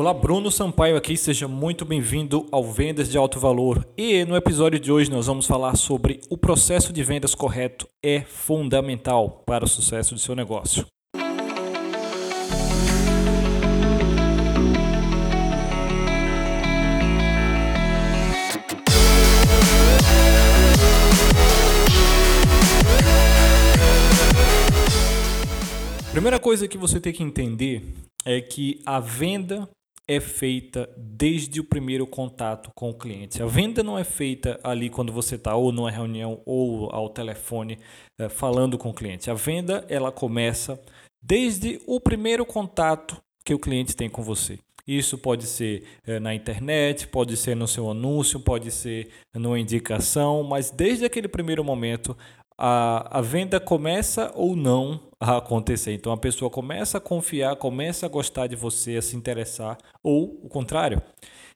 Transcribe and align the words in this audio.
Olá, 0.00 0.14
Bruno 0.14 0.50
Sampaio 0.50 0.96
aqui, 0.96 1.14
seja 1.14 1.46
muito 1.46 1.84
bem-vindo 1.84 2.46
ao 2.50 2.64
Vendas 2.64 3.10
de 3.10 3.18
Alto 3.18 3.38
Valor. 3.38 3.86
E 3.98 4.24
no 4.24 4.34
episódio 4.34 4.80
de 4.80 4.90
hoje 4.90 5.10
nós 5.10 5.26
vamos 5.26 5.46
falar 5.46 5.76
sobre 5.76 6.22
o 6.30 6.38
processo 6.38 6.90
de 6.90 7.02
vendas 7.02 7.34
correto 7.34 7.86
é 8.02 8.22
fundamental 8.22 9.42
para 9.44 9.62
o 9.62 9.68
sucesso 9.68 10.14
do 10.14 10.18
seu 10.18 10.34
negócio. 10.34 10.86
Primeira 26.10 26.38
coisa 26.38 26.66
que 26.66 26.78
você 26.78 26.98
tem 26.98 27.12
que 27.12 27.22
entender 27.22 27.84
é 28.24 28.40
que 28.40 28.80
a 28.86 28.98
venda 28.98 29.68
é 30.10 30.18
feita 30.18 30.90
desde 30.96 31.60
o 31.60 31.64
primeiro 31.64 32.04
contato 32.04 32.72
com 32.74 32.90
o 32.90 32.94
cliente. 32.94 33.40
A 33.40 33.46
venda 33.46 33.80
não 33.80 33.96
é 33.96 34.02
feita 34.02 34.58
ali 34.64 34.90
quando 34.90 35.12
você 35.12 35.36
está 35.36 35.54
ou 35.54 35.70
numa 35.70 35.88
reunião 35.88 36.42
ou 36.44 36.90
ao 36.92 37.08
telefone 37.08 37.78
é, 38.18 38.28
falando 38.28 38.76
com 38.76 38.90
o 38.90 38.94
cliente. 38.94 39.30
A 39.30 39.34
venda 39.34 39.84
ela 39.88 40.10
começa 40.10 40.82
desde 41.22 41.80
o 41.86 42.00
primeiro 42.00 42.44
contato 42.44 43.22
que 43.44 43.54
o 43.54 43.58
cliente 43.58 43.94
tem 43.94 44.10
com 44.10 44.20
você. 44.20 44.58
Isso 44.84 45.16
pode 45.16 45.46
ser 45.46 45.84
é, 46.04 46.18
na 46.18 46.34
internet, 46.34 47.06
pode 47.06 47.36
ser 47.36 47.54
no 47.54 47.68
seu 47.68 47.88
anúncio, 47.88 48.40
pode 48.40 48.72
ser 48.72 49.10
numa 49.32 49.60
indicação, 49.60 50.42
mas 50.42 50.72
desde 50.72 51.04
aquele 51.04 51.28
primeiro 51.28 51.62
momento 51.62 52.16
a, 52.58 53.18
a 53.18 53.20
venda 53.20 53.60
começa 53.60 54.32
ou 54.34 54.56
não 54.56 55.09
a 55.20 55.36
acontecer. 55.36 55.92
Então 55.92 56.12
a 56.12 56.16
pessoa 56.16 56.50
começa 56.50 56.98
a 56.98 57.00
confiar, 57.00 57.54
começa 57.56 58.06
a 58.06 58.08
gostar 58.08 58.46
de 58.46 58.56
você, 58.56 58.96
a 58.96 59.02
se 59.02 59.14
interessar, 59.14 59.76
ou 60.02 60.40
o 60.42 60.48
contrário. 60.48 61.02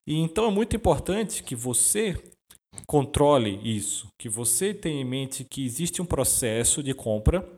E 0.07 0.17
então 0.17 0.47
é 0.47 0.51
muito 0.51 0.77
importante 0.77 1.43
que 1.43 1.57
você 1.57 2.15
controle 2.87 3.59
isso, 3.65 4.09
que 4.19 4.29
você 4.29 4.75
tenha 4.75 5.01
em 5.01 5.05
mente 5.05 5.45
que 5.45 5.65
existe 5.65 6.03
um 6.03 6.07
processo 6.07 6.83
de 6.83 6.93
compra 6.93 7.49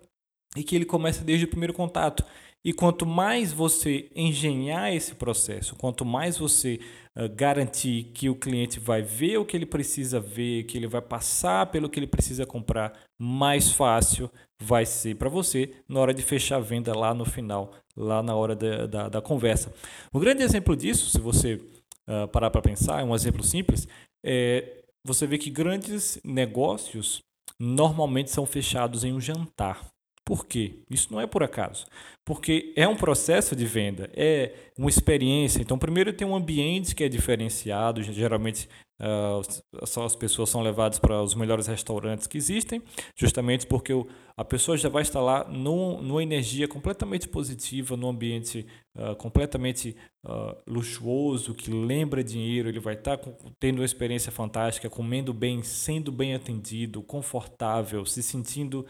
e 0.57 0.63
que 0.63 0.77
ele 0.77 0.85
começa 0.85 1.25
desde 1.25 1.45
o 1.45 1.49
primeiro 1.49 1.75
contato. 1.75 2.25
E 2.67 2.73
quanto 2.73 3.07
mais 3.07 3.53
você 3.53 4.11
engenhar 4.13 4.93
esse 4.93 5.15
processo, 5.15 5.77
quanto 5.77 6.05
mais 6.05 6.37
você 6.37 6.81
uh, 7.15 7.29
garantir 7.33 8.11
que 8.13 8.29
o 8.29 8.35
cliente 8.35 8.81
vai 8.81 9.03
ver 9.03 9.39
o 9.39 9.45
que 9.45 9.57
ele 9.57 9.65
precisa 9.65 10.19
ver, 10.19 10.65
que 10.65 10.77
ele 10.77 10.89
vai 10.89 11.01
passar 11.01 11.67
pelo 11.67 11.89
que 11.89 11.97
ele 11.97 12.09
precisa 12.09 12.45
comprar, 12.45 12.93
mais 13.17 13.71
fácil 13.71 14.29
vai 14.61 14.85
ser 14.85 15.15
para 15.15 15.29
você 15.29 15.77
na 15.89 16.01
hora 16.01 16.13
de 16.13 16.25
fechar 16.25 16.57
a 16.57 16.61
venda 16.61 16.93
lá 16.93 17.15
no 17.15 17.25
final, 17.25 17.73
lá 17.97 18.21
na 18.21 18.35
hora 18.35 18.57
da, 18.57 18.87
da, 18.89 19.09
da 19.11 19.23
conversa. 19.23 19.73
Um 20.13 20.19
grande 20.19 20.43
exemplo 20.43 20.75
disso, 20.75 21.09
se 21.09 21.21
você 21.21 21.63
uh, 22.09 22.27
parar 22.33 22.51
para 22.51 22.63
pensar, 22.63 23.01
é 23.01 23.05
um 23.05 23.15
exemplo 23.15 23.45
simples, 23.45 23.87
é 24.25 24.83
você 25.05 25.25
vê 25.25 25.39
que 25.39 25.51
grandes 25.51 26.19
negócios 26.25 27.23
normalmente 27.61 28.33
são 28.33 28.45
fechados 28.45 29.05
em 29.05 29.13
um 29.13 29.21
jantar. 29.21 29.87
Por 30.27 30.45
quê? 30.45 30.81
Isso 30.91 31.13
não 31.13 31.21
é 31.21 31.27
por 31.27 31.45
acaso. 31.45 31.87
Porque 32.25 32.73
é 32.75 32.89
um 32.89 32.97
processo 32.97 33.55
de 33.55 33.65
venda, 33.65 34.11
é 34.13 34.53
uma 34.77 34.91
experiência. 34.91 35.63
Então, 35.63 35.79
primeiro 35.79 36.13
tem 36.13 36.27
um 36.27 36.35
ambiente 36.35 36.97
que 36.97 37.05
é 37.05 37.09
diferenciado. 37.09 38.03
Geralmente, 38.03 38.69
uh, 39.01 39.87
só 39.87 40.05
as 40.05 40.17
pessoas 40.17 40.51
são 40.51 40.63
levadas 40.63 40.99
para 40.99 41.23
os 41.23 41.37
melhores 41.37 41.69
restaurantes 41.69 42.27
que 42.27 42.37
existem, 42.37 42.83
justamente 43.15 43.69
porque 43.69 43.93
o, 43.93 44.05
a 44.37 44.45
pessoa 44.45 44.77
já 44.77 44.89
vai 44.89 45.03
estar 45.03 45.21
lá 45.21 45.45
num, 45.49 46.03
numa 46.03 46.25
energia 46.25 46.67
completamente 46.67 47.29
positiva, 47.29 47.97
num 47.97 48.09
ambiente 48.09 48.67
uh, 48.97 49.15
completamente 49.15 49.95
uh, 50.25 50.57
luxuoso, 50.67 51.55
que 51.55 51.71
lembra 51.71 52.25
dinheiro. 52.25 52.69
Ele 52.69 52.81
vai 52.81 52.95
estar 52.95 53.17
com, 53.17 53.33
tendo 53.61 53.79
uma 53.79 53.85
experiência 53.85 54.33
fantástica, 54.33 54.91
comendo 54.91 55.33
bem, 55.33 55.63
sendo 55.63 56.11
bem 56.11 56.35
atendido, 56.35 57.01
confortável, 57.01 58.05
se 58.05 58.25
sentindo 58.25 58.85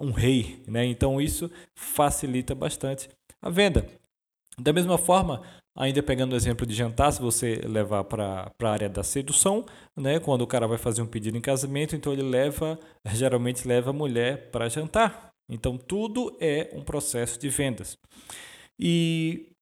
um 0.00 0.10
rei, 0.10 0.62
né? 0.66 0.84
Então 0.84 1.20
isso 1.20 1.50
facilita 1.74 2.54
bastante 2.54 3.08
a 3.40 3.50
venda. 3.50 3.86
Da 4.58 4.72
mesma 4.72 4.98
forma, 4.98 5.42
ainda 5.74 6.02
pegando 6.02 6.32
o 6.32 6.36
exemplo 6.36 6.66
de 6.66 6.74
jantar, 6.74 7.12
se 7.12 7.20
você 7.20 7.56
levar 7.64 8.04
para 8.04 8.52
a 8.60 8.68
área 8.68 8.88
da 8.88 9.02
sedução, 9.02 9.64
né? 9.96 10.20
Quando 10.20 10.42
o 10.42 10.46
cara 10.46 10.66
vai 10.66 10.78
fazer 10.78 11.02
um 11.02 11.06
pedido 11.06 11.36
em 11.36 11.40
casamento, 11.40 11.96
então 11.96 12.12
ele 12.12 12.22
leva, 12.22 12.78
geralmente 13.12 13.66
leva 13.66 13.90
a 13.90 13.94
mulher 13.94 14.50
para 14.50 14.68
jantar. 14.68 15.32
Então 15.48 15.76
tudo 15.76 16.36
é 16.40 16.70
um 16.72 16.82
processo 16.82 17.38
de 17.38 17.48
vendas. 17.48 17.98
E 18.78 19.52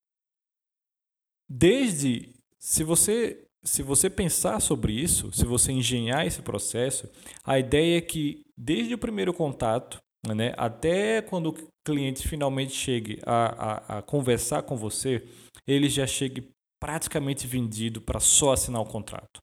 desde 1.49 2.35
se 2.59 2.85
você 2.85 3.47
se 3.63 3.83
você 3.83 4.09
pensar 4.09 4.59
sobre 4.61 4.93
isso, 4.93 5.31
se 5.33 5.45
você 5.45 5.71
engenhar 5.71 6.27
esse 6.27 6.41
processo, 6.41 7.11
a 7.45 7.59
ideia 7.59 7.99
é 7.99 8.01
que 8.01 8.43
desde 8.57 8.95
o 8.95 8.99
primeiro 8.99 9.35
contato 9.35 10.01
né? 10.35 10.53
Até 10.57 11.23
quando 11.23 11.51
o 11.51 11.69
cliente 11.85 12.27
finalmente 12.27 12.73
chegue 12.73 13.19
a, 13.25 13.97
a, 13.97 13.99
a 13.99 14.03
conversar 14.03 14.63
com 14.63 14.77
você, 14.77 15.25
ele 15.67 15.89
já 15.89 16.07
chegue 16.07 16.51
praticamente 16.79 17.47
vendido 17.47 18.01
para 18.01 18.21
só 18.21 18.53
assinar 18.53 18.81
o 18.81 18.87
contrato. 18.87 19.41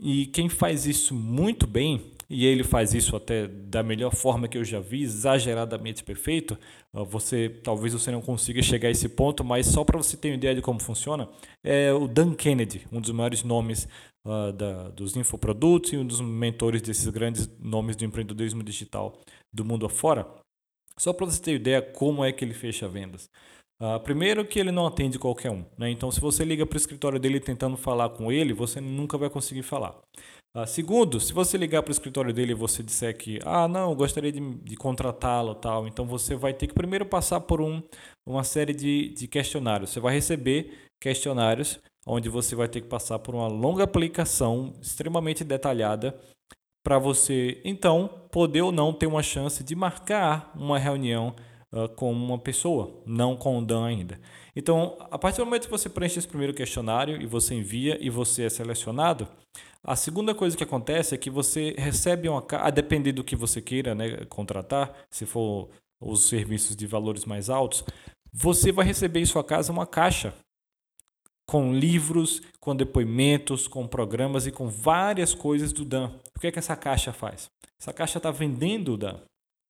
E 0.00 0.26
quem 0.26 0.48
faz 0.48 0.86
isso 0.86 1.14
muito 1.14 1.66
bem, 1.66 2.12
e 2.28 2.46
ele 2.46 2.64
faz 2.64 2.94
isso 2.94 3.14
até 3.14 3.46
da 3.46 3.82
melhor 3.82 4.14
forma 4.14 4.48
que 4.48 4.56
eu 4.56 4.64
já 4.64 4.80
vi, 4.80 5.02
exageradamente 5.02 6.02
perfeito, 6.02 6.58
você 6.92 7.48
talvez 7.48 7.92
você 7.92 8.10
não 8.10 8.22
consiga 8.22 8.62
chegar 8.62 8.88
a 8.88 8.90
esse 8.90 9.08
ponto, 9.08 9.44
mas 9.44 9.66
só 9.66 9.84
para 9.84 9.98
você 9.98 10.16
ter 10.16 10.28
uma 10.28 10.36
ideia 10.36 10.54
de 10.54 10.62
como 10.62 10.80
funciona, 10.80 11.28
é 11.62 11.92
o 11.92 12.08
Dan 12.08 12.34
Kennedy, 12.34 12.86
um 12.90 13.00
dos 13.00 13.10
maiores 13.10 13.42
nomes 13.42 13.86
uh, 14.24 14.52
da, 14.52 14.88
dos 14.88 15.16
infoprodutos 15.16 15.92
e 15.92 15.96
um 15.96 16.06
dos 16.06 16.20
mentores 16.20 16.82
desses 16.82 17.06
grandes 17.08 17.48
nomes 17.58 17.96
do 17.96 18.04
empreendedorismo 18.04 18.62
digital 18.62 19.20
do 19.52 19.64
mundo 19.64 19.86
afora. 19.86 20.26
Só 20.98 21.12
para 21.12 21.26
você 21.26 21.40
ter 21.40 21.54
ideia 21.54 21.80
como 21.82 22.24
é 22.24 22.32
que 22.32 22.44
ele 22.44 22.54
fecha 22.54 22.88
vendas. 22.88 23.30
Uh, 23.82 23.98
primeiro 23.98 24.44
que 24.44 24.60
ele 24.60 24.70
não 24.70 24.86
atende 24.86 25.18
qualquer 25.18 25.50
um. 25.50 25.64
Né? 25.76 25.90
Então, 25.90 26.08
se 26.08 26.20
você 26.20 26.44
liga 26.44 26.64
para 26.64 26.76
o 26.76 26.78
escritório 26.78 27.18
dele 27.18 27.40
tentando 27.40 27.76
falar 27.76 28.10
com 28.10 28.30
ele, 28.30 28.52
você 28.52 28.80
nunca 28.80 29.18
vai 29.18 29.28
conseguir 29.28 29.64
falar. 29.64 30.00
Uh, 30.56 30.64
segundo, 30.64 31.18
se 31.18 31.32
você 31.32 31.58
ligar 31.58 31.82
para 31.82 31.90
o 31.90 31.92
escritório 31.92 32.32
dele 32.32 32.52
e 32.52 32.54
você 32.54 32.80
disser 32.80 33.18
que, 33.18 33.40
ah, 33.44 33.66
não, 33.66 33.92
gostaria 33.96 34.30
de, 34.30 34.38
de 34.38 34.76
contratá-lo 34.76 35.56
tal, 35.56 35.88
então 35.88 36.06
você 36.06 36.36
vai 36.36 36.54
ter 36.54 36.68
que 36.68 36.74
primeiro 36.74 37.04
passar 37.04 37.40
por 37.40 37.60
um, 37.60 37.82
uma 38.24 38.44
série 38.44 38.72
de, 38.72 39.08
de 39.08 39.26
questionários. 39.26 39.90
Você 39.90 39.98
vai 39.98 40.14
receber 40.14 40.86
questionários 41.00 41.80
onde 42.06 42.28
você 42.28 42.54
vai 42.54 42.68
ter 42.68 42.82
que 42.82 42.88
passar 42.88 43.18
por 43.18 43.34
uma 43.34 43.48
longa 43.48 43.82
aplicação 43.82 44.74
extremamente 44.80 45.42
detalhada 45.42 46.16
para 46.84 46.98
você, 46.98 47.60
então, 47.64 48.08
poder 48.30 48.62
ou 48.62 48.70
não 48.70 48.92
ter 48.92 49.06
uma 49.06 49.22
chance 49.22 49.64
de 49.64 49.74
marcar 49.74 50.52
uma 50.54 50.78
reunião 50.78 51.34
uh, 51.72 51.88
com 51.88 52.12
uma 52.12 52.38
pessoa, 52.38 53.02
não 53.06 53.36
com 53.36 53.58
o 53.58 53.64
Dan 53.64 53.86
ainda. 53.86 54.20
Então, 54.54 54.96
a 55.10 55.18
partir 55.18 55.38
do 55.38 55.46
momento 55.46 55.64
que 55.64 55.70
você 55.70 55.88
preenche 55.88 56.18
esse 56.18 56.28
primeiro 56.28 56.54
questionário 56.54 57.20
e 57.20 57.26
você 57.26 57.54
envia 57.54 57.96
e 58.00 58.10
você 58.10 58.44
é 58.44 58.50
selecionado, 58.50 59.26
a 59.82 59.96
segunda 59.96 60.34
coisa 60.34 60.56
que 60.56 60.62
acontece 60.62 61.14
é 61.14 61.18
que 61.18 61.30
você 61.30 61.74
recebe 61.76 62.28
uma 62.28 62.44
a 62.50 62.70
depender 62.70 63.12
do 63.12 63.24
que 63.24 63.34
você 63.34 63.60
queira 63.60 63.94
né, 63.94 64.24
contratar, 64.26 64.92
se 65.10 65.26
for 65.26 65.70
os 66.00 66.28
serviços 66.28 66.76
de 66.76 66.86
valores 66.86 67.24
mais 67.24 67.48
altos, 67.48 67.84
você 68.32 68.70
vai 68.70 68.84
receber 68.84 69.20
em 69.20 69.26
sua 69.26 69.42
casa 69.42 69.72
uma 69.72 69.86
caixa 69.86 70.34
com 71.46 71.72
livros, 71.72 72.40
com 72.60 72.74
depoimentos, 72.74 73.66
com 73.66 73.86
programas 73.86 74.46
e 74.46 74.52
com 74.52 74.68
várias 74.68 75.34
coisas 75.34 75.72
do 75.72 75.84
Dan. 75.84 76.10
O 76.36 76.40
que 76.40 76.46
é 76.46 76.52
que 76.52 76.58
essa 76.58 76.76
caixa 76.76 77.12
faz? 77.12 77.50
Essa 77.80 77.92
caixa 77.92 78.18
está 78.18 78.30
vendendo 78.30 78.94
o 78.94 78.96
Dan 78.96 79.18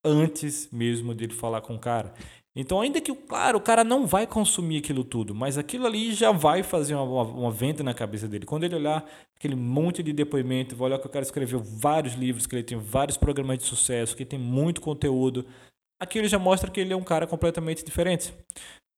antes 0.04 0.68
mesmo 0.72 1.14
de 1.14 1.24
ele 1.24 1.34
falar 1.34 1.60
com 1.60 1.74
o 1.74 1.78
cara. 1.78 2.12
Então, 2.54 2.80
ainda 2.80 3.00
que, 3.00 3.14
claro, 3.14 3.56
o 3.56 3.60
cara 3.62 3.82
não 3.82 4.06
vai 4.06 4.26
consumir 4.26 4.78
aquilo 4.78 5.02
tudo, 5.02 5.34
mas 5.34 5.56
aquilo 5.56 5.86
ali 5.86 6.12
já 6.12 6.30
vai 6.30 6.62
fazer 6.62 6.94
uma, 6.94 7.02
uma, 7.02 7.22
uma, 7.22 7.50
venda 7.50 7.82
na 7.82 7.94
cabeça 7.94 8.28
dele. 8.28 8.44
Quando 8.44 8.64
ele 8.64 8.75
olhar 8.75 9.08
aquele 9.34 9.54
monte 9.54 10.02
de 10.02 10.12
depoimento, 10.12 10.76
vai 10.76 10.88
olhar 10.88 10.99
que 10.99 11.06
o 11.06 11.10
cara 11.10 11.25
escreveu 11.25 11.60
vários 11.60 12.12
livros, 12.12 12.46
que 12.46 12.54
ele 12.54 12.62
tem 12.62 12.78
vários 12.78 13.16
programas 13.16 13.58
de 13.58 13.64
sucesso, 13.64 14.14
que 14.14 14.25
tem 14.26 14.38
muito 14.38 14.82
conteúdo, 14.82 15.46
aquilo 15.99 16.28
já 16.28 16.38
mostra 16.38 16.70
que 16.70 16.81
ele 16.81 16.93
é 16.93 16.96
um 16.96 17.02
cara 17.02 17.26
completamente 17.26 17.82
diferente. 17.82 18.34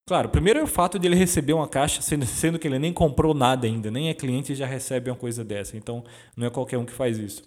Claro, 0.06 0.28
primeiro 0.28 0.58
é 0.58 0.62
o 0.62 0.66
fato 0.66 0.98
de 0.98 1.06
ele 1.06 1.16
receber 1.16 1.52
uma 1.52 1.68
caixa, 1.68 2.02
sendo, 2.02 2.26
sendo 2.26 2.58
que 2.58 2.66
ele 2.66 2.78
nem 2.78 2.92
comprou 2.92 3.32
nada 3.34 3.66
ainda, 3.66 3.90
nem 3.90 4.08
é 4.08 4.14
cliente 4.14 4.52
e 4.52 4.56
já 4.56 4.66
recebe 4.66 5.10
uma 5.10 5.16
coisa 5.16 5.44
dessa. 5.44 5.76
Então, 5.76 6.04
não 6.36 6.46
é 6.46 6.50
qualquer 6.50 6.76
um 6.76 6.84
que 6.84 6.92
faz 6.92 7.18
isso. 7.18 7.42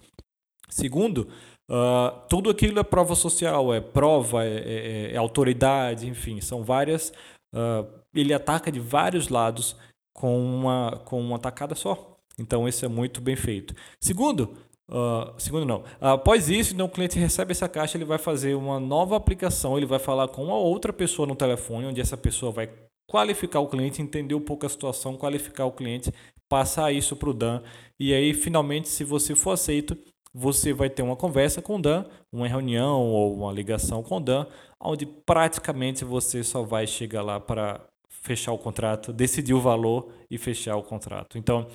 Segundo, 0.69 1.27
uh, 1.69 2.27
tudo 2.29 2.49
aquilo 2.49 2.79
é 2.79 2.83
prova 2.83 3.15
social, 3.15 3.73
é 3.73 3.81
prova, 3.81 4.45
é, 4.45 4.57
é, 4.57 5.13
é 5.13 5.17
autoridade, 5.17 6.07
enfim, 6.07 6.41
são 6.41 6.63
várias. 6.63 7.11
Uh, 7.53 7.87
ele 8.13 8.33
ataca 8.33 8.71
de 8.71 8.79
vários 8.79 9.29
lados 9.29 9.75
com 10.13 10.39
uma, 10.39 11.01
com 11.05 11.19
uma 11.21 11.39
tacada 11.39 11.75
só. 11.75 12.17
Então, 12.39 12.67
isso 12.67 12.85
é 12.85 12.87
muito 12.87 13.21
bem 13.21 13.35
feito. 13.35 13.73
Segundo, 13.99 14.55
Uh, 14.89 15.35
segundo 15.37 15.65
não. 15.65 15.83
Após 15.99 16.49
isso, 16.49 16.73
então 16.73 16.85
o 16.85 16.89
cliente 16.89 17.19
recebe 17.19 17.51
essa 17.51 17.67
caixa, 17.67 17.97
ele 17.97 18.05
vai 18.05 18.17
fazer 18.17 18.55
uma 18.55 18.79
nova 18.79 19.17
aplicação, 19.17 19.75
ele 19.75 19.85
vai 19.85 19.99
falar 19.99 20.29
com 20.29 20.45
uma 20.45 20.55
outra 20.55 20.93
pessoa 20.93 21.27
no 21.27 21.35
telefone, 21.35 21.87
onde 21.87 21.99
essa 21.99 22.15
pessoa 22.15 22.53
vai 22.53 22.69
qualificar 23.05 23.59
o 23.59 23.67
cliente, 23.67 24.01
entender 24.01 24.33
um 24.33 24.41
pouco 24.41 24.65
a 24.65 24.69
situação, 24.69 25.17
qualificar 25.17 25.65
o 25.65 25.73
cliente, 25.73 26.11
passar 26.47 26.93
isso 26.93 27.15
para 27.15 27.29
o 27.29 27.33
Dan. 27.33 27.61
E 27.99 28.13
aí, 28.13 28.33
finalmente, 28.33 28.87
se 28.87 29.03
você 29.03 29.35
for 29.35 29.51
aceito, 29.51 29.97
você 30.37 30.71
vai 30.71 30.87
ter 30.87 31.01
uma 31.01 31.15
conversa 31.15 31.63
com 31.63 31.77
o 31.77 31.81
Dan, 31.81 32.05
uma 32.31 32.47
reunião 32.47 33.01
ou 33.01 33.33
uma 33.33 33.51
ligação 33.51 34.03
com 34.03 34.17
o 34.17 34.19
Dan, 34.19 34.45
onde 34.79 35.03
praticamente 35.03 36.05
você 36.05 36.43
só 36.43 36.61
vai 36.61 36.85
chegar 36.85 37.23
lá 37.23 37.39
para 37.39 37.83
fechar 38.07 38.51
o 38.51 38.57
contrato, 38.57 39.11
decidir 39.11 39.55
o 39.55 39.61
valor 39.61 40.13
e 40.29 40.37
fechar 40.37 40.75
o 40.75 40.83
contrato. 40.83 41.39
Então, 41.39 41.67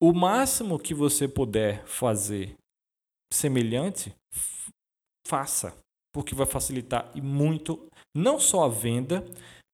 o 0.00 0.12
máximo 0.12 0.78
que 0.78 0.94
você 0.94 1.26
puder 1.26 1.84
fazer 1.84 2.54
semelhante, 3.32 4.14
faça, 5.26 5.76
porque 6.14 6.36
vai 6.36 6.46
facilitar 6.46 7.10
e 7.12 7.20
muito 7.20 7.88
não 8.16 8.38
só 8.38 8.66
a 8.66 8.68
venda, 8.68 9.24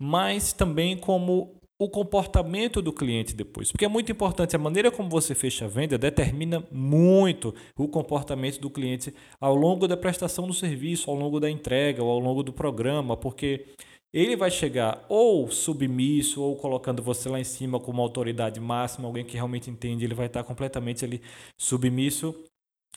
mas 0.01 0.55
também 0.55 0.97
como 0.97 1.55
o 1.79 1.89
comportamento 1.89 2.81
do 2.81 2.93
cliente 2.93 3.35
depois. 3.35 3.73
Porque 3.73 3.85
é 3.85 3.89
muito 3.89 4.11
importante, 4.13 4.55
a 4.55 4.59
maneira 4.59 4.91
como 4.91 5.09
você 5.09 5.35
fecha 5.35 5.65
a 5.65 5.69
venda 5.69 5.99
determina 5.99 6.65
muito 6.71 7.55
o 7.77 7.89
comportamento 7.89 8.61
do 8.61 8.71
cliente 8.71 9.13
ao 9.41 9.55
longo 9.55 9.89
da 9.89 9.97
prestação 9.97 10.47
do 10.47 10.55
serviço, 10.55 11.11
ao 11.11 11.17
longo 11.17 11.41
da 11.41 11.51
entrega, 11.51 12.03
ou 12.03 12.11
ao 12.11 12.19
longo 12.19 12.43
do 12.43 12.53
programa, 12.53 13.17
porque 13.17 13.67
ele 14.13 14.37
vai 14.37 14.51
chegar 14.51 15.05
ou 15.09 15.51
submisso 15.51 16.41
ou 16.41 16.55
colocando 16.55 17.03
você 17.03 17.29
lá 17.29 17.41
em 17.41 17.45
cima 17.45 17.81
como 17.81 18.01
autoridade 18.01 18.61
máxima, 18.61 19.09
alguém 19.09 19.25
que 19.25 19.35
realmente 19.35 19.69
entende, 19.69 20.05
ele 20.05 20.15
vai 20.15 20.27
estar 20.27 20.45
completamente 20.45 21.05
ali 21.05 21.21
submisso. 21.59 22.33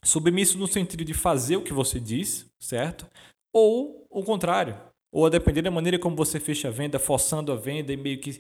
Submisso 0.04 0.60
no 0.60 0.68
sentido 0.68 1.04
de 1.04 1.16
fazer 1.16 1.58
o 1.58 1.64
que 1.64 1.74
você 1.74 2.00
diz, 2.00 2.46
certo? 2.60 3.08
Ou 3.52 4.06
o 4.12 4.24
contrário, 4.24 4.78
ou 5.12 5.26
a 5.26 5.30
depender 5.30 5.64
da 5.64 5.72
maneira 5.72 5.98
como 5.98 6.16
você 6.16 6.40
fecha 6.40 6.68
a 6.68 6.72
venda, 6.72 7.00
forçando 7.00 7.52
a 7.52 7.56
venda 7.56 7.92
e 7.92 7.98
meio 7.98 8.20
que 8.20 8.40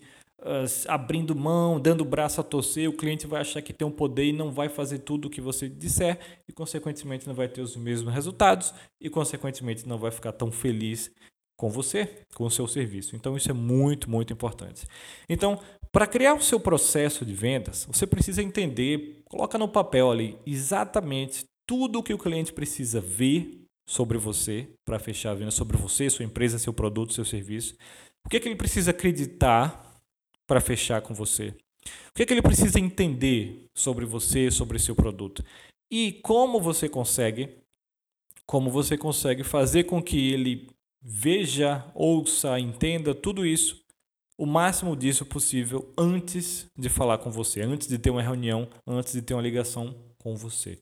abrindo 0.87 1.35
mão, 1.35 1.79
dando 1.79 2.05
braço 2.05 2.39
a 2.39 2.43
torcer, 2.43 2.89
o 2.89 2.93
cliente 2.93 3.25
vai 3.25 3.41
achar 3.41 3.61
que 3.61 3.73
tem 3.73 3.87
um 3.87 3.91
poder 3.91 4.25
e 4.25 4.33
não 4.33 4.51
vai 4.51 4.69
fazer 4.69 4.99
tudo 4.99 5.27
o 5.27 5.29
que 5.29 5.41
você 5.41 5.67
disser 5.67 6.19
e, 6.47 6.53
consequentemente, 6.53 7.27
não 7.27 7.33
vai 7.33 7.47
ter 7.47 7.61
os 7.61 7.75
mesmos 7.75 8.13
resultados 8.13 8.73
e, 9.01 9.09
consequentemente, 9.09 9.87
não 9.87 9.97
vai 9.97 10.11
ficar 10.11 10.31
tão 10.31 10.51
feliz 10.51 11.11
com 11.57 11.69
você, 11.69 12.23
com 12.35 12.45
o 12.45 12.51
seu 12.51 12.67
serviço. 12.67 13.15
Então 13.15 13.35
isso 13.35 13.49
é 13.49 13.53
muito, 13.53 14.09
muito 14.09 14.31
importante. 14.31 14.85
Então, 15.27 15.59
para 15.91 16.05
criar 16.05 16.35
o 16.35 16.41
seu 16.41 16.59
processo 16.59 17.25
de 17.25 17.33
vendas, 17.33 17.87
você 17.89 18.05
precisa 18.05 18.43
entender, 18.43 19.21
coloca 19.25 19.57
no 19.57 19.67
papel 19.67 20.11
ali 20.11 20.37
exatamente 20.45 21.45
tudo 21.67 21.99
o 21.99 22.03
que 22.03 22.13
o 22.13 22.17
cliente 22.17 22.53
precisa 22.53 23.01
ver 23.01 23.63
sobre 23.89 24.17
você 24.17 24.67
para 24.85 24.99
fechar 24.99 25.31
a 25.31 25.33
venda 25.35 25.51
sobre 25.51 25.77
você, 25.77 26.09
sua 26.09 26.25
empresa, 26.25 26.59
seu 26.59 26.73
produto, 26.73 27.13
seu 27.13 27.25
serviço. 27.25 27.75
O 28.25 28.29
que, 28.29 28.37
é 28.37 28.39
que 28.39 28.47
ele 28.47 28.55
precisa 28.55 28.91
acreditar 28.91 29.86
para 30.47 30.61
fechar 30.61 31.01
com 31.01 31.13
você? 31.13 31.53
O 32.09 32.13
que, 32.15 32.23
é 32.23 32.25
que 32.25 32.33
ele 32.33 32.41
precisa 32.41 32.79
entender 32.79 33.65
sobre 33.75 34.05
você, 34.05 34.49
sobre 34.49 34.79
seu 34.79 34.95
produto? 34.95 35.43
E 35.91 36.13
como 36.23 36.59
você 36.59 36.89
consegue, 36.89 37.49
como 38.45 38.71
você 38.71 38.97
consegue 38.97 39.43
fazer 39.43 39.83
com 39.83 40.01
que 40.01 40.31
ele 40.33 40.67
veja, 41.01 41.85
ouça, 41.93 42.59
entenda 42.59 43.13
tudo 43.13 43.45
isso, 43.45 43.81
o 44.37 44.45
máximo 44.45 44.95
disso 44.95 45.25
possível 45.25 45.91
antes 45.97 46.67
de 46.77 46.89
falar 46.89 47.17
com 47.17 47.31
você, 47.31 47.61
antes 47.61 47.87
de 47.87 47.97
ter 47.97 48.09
uma 48.09 48.21
reunião, 48.21 48.67
antes 48.85 49.13
de 49.13 49.21
ter 49.21 49.33
uma 49.33 49.41
ligação 49.41 49.95
com 50.19 50.35
você. 50.35 50.77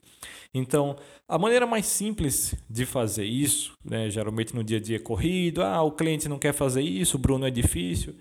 Então, 0.54 0.98
a 1.28 1.38
maneira 1.38 1.68
mais 1.68 1.86
simples 1.86 2.56
de 2.70 2.86
fazer 2.86 3.26
isso, 3.26 3.74
né, 3.84 4.10
geralmente 4.10 4.56
no 4.56 4.64
dia 4.64 4.78
a 4.78 4.82
dia 4.82 5.00
corrido, 5.00 5.62
ah, 5.62 5.82
o 5.84 5.92
cliente 5.92 6.28
não 6.28 6.40
quer 6.40 6.54
fazer 6.54 6.82
isso, 6.82 7.20
Bruno 7.20 7.46
é 7.46 7.52
difícil. 7.52 8.16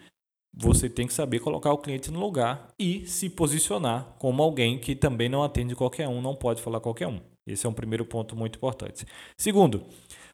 Você 0.56 0.88
tem 0.88 1.06
que 1.06 1.12
saber 1.12 1.40
colocar 1.40 1.72
o 1.72 1.78
cliente 1.78 2.10
no 2.10 2.20
lugar 2.20 2.68
e 2.78 3.04
se 3.06 3.28
posicionar 3.28 4.14
como 4.18 4.42
alguém 4.42 4.78
que 4.78 4.94
também 4.94 5.28
não 5.28 5.42
atende 5.42 5.74
qualquer 5.74 6.08
um, 6.08 6.22
não 6.22 6.34
pode 6.34 6.62
falar 6.62 6.80
qualquer 6.80 7.08
um. 7.08 7.20
Esse 7.46 7.66
é 7.66 7.68
um 7.68 7.74
primeiro 7.74 8.04
ponto 8.04 8.36
muito 8.36 8.56
importante. 8.56 9.04
Segundo, 9.36 9.84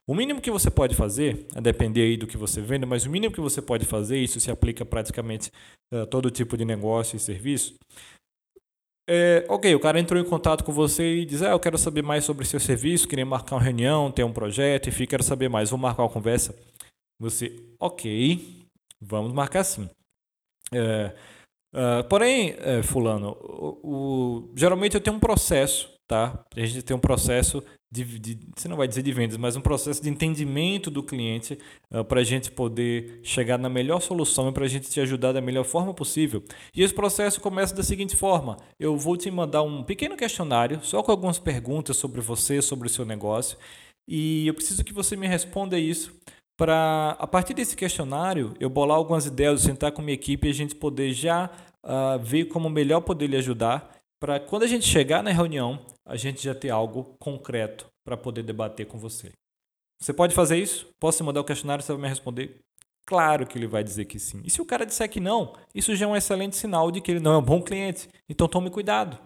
o 0.07 0.15
mínimo 0.15 0.41
que 0.41 0.51
você 0.51 0.71
pode 0.71 0.95
fazer, 0.95 1.47
a 1.55 1.61
depender 1.61 2.03
aí 2.03 2.17
do 2.17 2.27
que 2.27 2.37
você 2.37 2.61
vende, 2.61 2.85
mas 2.85 3.07
o 3.07 3.11
mínimo 3.11 3.33
que 3.33 3.41
você 3.41 3.63
pode 3.63 3.85
fazer, 3.85 4.19
isso 4.19 4.39
se 4.41 4.51
aplica 4.51 4.85
praticamente 4.85 5.51
a 5.93 6.05
todo 6.05 6.31
tipo 6.31 6.57
de 6.57 6.65
negócio 6.65 7.17
e 7.17 7.21
serviço. 7.21 7.75
É, 9.09 9.45
ok, 9.49 9.75
o 9.75 9.81
cara 9.81 9.99
entrou 9.99 10.21
em 10.21 10.25
contato 10.25 10.63
com 10.65 10.73
você 10.73 11.17
e 11.17 11.25
diz: 11.25 11.43
ah, 11.43 11.51
Eu 11.51 11.61
quero 11.61 11.79
saber 11.79 12.03
mais 12.03 12.25
sobre 12.25 12.45
seu 12.45 12.61
serviço, 12.61 13.09
queria 13.09 13.27
marcar 13.27 13.57
uma 13.57 13.63
reunião, 13.63 14.11
ter 14.11 14.23
um 14.23 14.33
projeto, 14.33 14.89
enfim, 14.89 15.07
quero 15.07 15.23
saber 15.23 15.49
mais, 15.49 15.71
vou 15.71 15.79
marcar 15.79 16.03
uma 16.03 16.11
conversa. 16.11 16.57
Você, 17.19 17.57
ok, 17.79 18.65
vamos 19.01 19.33
marcar 19.33 19.65
sim. 19.65 19.89
É, 20.73 21.15
uh, 21.75 22.09
porém, 22.09 22.55
é, 22.59 22.83
Fulano, 22.83 23.37
o, 23.41 23.79
o, 23.83 24.53
geralmente 24.57 24.95
eu 24.95 25.01
tenho 25.01 25.17
um 25.17 25.21
processo, 25.21 25.93
tá? 26.09 26.45
A 26.57 26.61
gente 26.61 26.83
tem 26.83 26.97
um 26.97 27.01
processo 27.01 27.63
de, 27.93 28.05
de, 28.19 28.39
você 28.57 28.69
não 28.69 28.77
vai 28.77 28.87
dizer 28.87 29.03
de 29.03 29.13
vendas, 29.13 29.37
mas 29.37 29.57
um 29.57 29.61
processo 29.61 30.01
de 30.01 30.09
entendimento 30.09 30.91
do 30.91 31.03
cliente 31.03 31.59
uh, 31.93 32.05
para 32.05 32.21
a 32.21 32.25
gente 32.25 32.51
poder 32.51 33.21
chegar 33.25 33.59
na 33.59 33.69
melhor 33.69 34.01
solução 34.01 34.49
e 34.49 34.53
para 34.53 34.65
a 34.65 34.69
gente 34.69 34.89
te 34.89 35.01
ajudar 35.01 35.33
da 35.33 35.41
melhor 35.41 35.65
forma 35.65 35.93
possível. 35.93 36.43
E 36.75 36.83
esse 36.83 36.95
processo 36.95 37.41
começa 37.41 37.75
da 37.75 37.83
seguinte 37.83 38.15
forma: 38.15 38.57
eu 38.79 38.97
vou 38.97 39.17
te 39.17 39.31
mandar 39.31 39.63
um 39.63 39.83
pequeno 39.83 40.17
questionário, 40.17 40.81
só 40.85 41.03
com 41.03 41.11
algumas 41.11 41.39
perguntas 41.41 41.97
sobre 41.97 42.21
você, 42.21 42.63
sobre 42.63 42.87
o 42.87 42.91
seu 42.91 43.05
negócio, 43.05 43.59
e 44.09 44.47
eu 44.47 44.55
preciso 44.55 44.85
que 44.85 44.93
você 44.93 45.17
me 45.17 45.27
responda 45.27 45.79
isso. 45.79 46.15
Para, 46.61 47.17
a 47.19 47.27
partir 47.27 47.55
desse 47.55 47.75
questionário, 47.75 48.53
eu 48.61 48.69
bolar 48.69 48.99
algumas 48.99 49.25
ideias, 49.25 49.63
sentar 49.63 49.93
com 49.93 50.03
minha 50.03 50.13
equipe 50.13 50.47
e 50.47 50.51
a 50.51 50.53
gente 50.53 50.75
poder 50.75 51.11
já 51.11 51.49
uh, 51.83 52.23
ver 52.23 52.49
como 52.49 52.69
melhor 52.69 53.01
poder 53.01 53.29
lhe 53.29 53.37
ajudar 53.39 53.97
para 54.21 54.39
quando 54.39 54.65
a 54.65 54.67
gente 54.67 54.85
chegar 54.85 55.23
na 55.23 55.31
reunião, 55.31 55.81
a 56.05 56.19
gente 56.19 56.45
já 56.45 56.55
ter 56.55 56.69
algo 56.69 57.17
concreto 57.19 57.87
para 58.05 58.15
poder 58.15 58.43
debater 58.43 58.85
com 58.85 58.99
você. 58.99 59.33
Você 60.03 60.13
pode 60.13 60.35
fazer 60.35 60.59
isso? 60.59 60.87
Posso 61.01 61.25
mandar 61.25 61.41
o 61.41 61.45
questionário, 61.45 61.83
você 61.83 61.93
vai 61.93 62.03
me 62.03 62.09
responder? 62.09 62.61
Claro 63.07 63.47
que 63.47 63.57
ele 63.57 63.67
vai 63.67 63.83
dizer 63.83 64.05
que 64.05 64.19
sim. 64.19 64.43
E 64.45 64.51
se 64.51 64.61
o 64.61 64.67
cara 64.67 64.85
disser 64.85 65.09
que 65.09 65.19
não, 65.19 65.55
isso 65.75 65.97
já 65.97 66.05
é 66.05 66.09
um 66.11 66.15
excelente 66.15 66.57
sinal 66.57 66.91
de 66.91 67.01
que 67.01 67.11
ele 67.11 67.21
não 67.21 67.33
é 67.33 67.39
um 67.39 67.43
bom 67.43 67.63
cliente. 67.63 68.07
Então 68.29 68.47
tome 68.47 68.69
cuidado. 68.69 69.19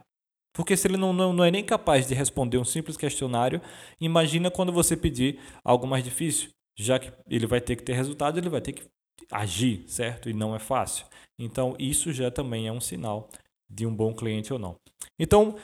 Porque 0.53 0.77
se 0.77 0.87
ele 0.87 0.97
não, 0.97 1.13
não, 1.13 1.33
não 1.33 1.43
é 1.43 1.51
nem 1.51 1.65
capaz 1.65 2.07
de 2.07 2.15
responder 2.15 2.59
um 2.59 2.65
simples 2.65 2.97
questionário, 2.97 3.61
imagina 4.01 4.53
quando 4.53 4.73
você 4.73 4.97
pedir 4.97 5.41
algo 5.65 5.85
mais 5.85 6.05
difícil. 6.05 6.54
Já 6.77 6.99
que 6.99 7.13
ele 7.29 7.47
vai 7.47 7.61
ter 7.61 7.77
que 7.77 7.83
ter 7.83 7.95
resultado, 7.95 8.39
ele 8.39 8.49
vai 8.49 8.61
ter 8.61 8.73
que 8.73 8.85
agir, 9.31 9.85
certo? 9.87 10.29
E 10.29 10.33
não 10.33 10.55
é 10.55 10.59
fácil. 10.59 11.07
Então, 11.39 11.75
isso 11.79 12.13
já 12.13 12.31
também 12.31 12.67
é 12.67 12.73
um 12.73 12.81
sinal 12.81 13.29
de 13.69 13.87
um 13.87 13.95
bom 13.95 14.15
cliente 14.15 14.53
ou 14.53 14.59
não. 14.59 14.77
Então, 15.19 15.57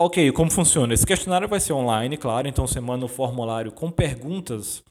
ok, 0.00 0.30
como 0.32 0.50
funciona? 0.50 0.94
Esse 0.94 1.06
questionário 1.06 1.48
vai 1.48 1.60
ser 1.60 1.72
online, 1.72 2.16
claro, 2.16 2.48
então 2.48 2.66
você 2.66 2.80
manda 2.80 3.04
um 3.04 3.08
formulário 3.08 3.72
com 3.72 3.90
perguntas, 3.90 4.82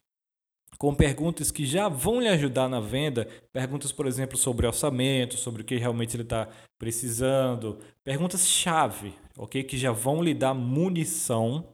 com 0.77 0.93
perguntas 0.95 1.51
que 1.51 1.65
já 1.65 1.87
vão 1.87 2.19
lhe 2.19 2.27
ajudar 2.27 2.67
na 2.67 2.79
venda, 2.79 3.27
perguntas, 3.53 3.91
por 3.91 4.07
exemplo, 4.07 4.37
sobre 4.37 4.67
orçamento, 4.67 5.37
sobre 5.37 5.61
o 5.61 5.65
que 5.65 5.75
realmente 5.75 6.15
ele 6.15 6.23
está 6.23 6.47
precisando, 6.79 7.79
perguntas-chave, 8.03 9.13
ok? 9.37 9.63
Que 9.63 9.77
já 9.77 9.91
vão 9.91 10.23
lhe 10.23 10.33
dar 10.33 10.53
munição 10.53 11.67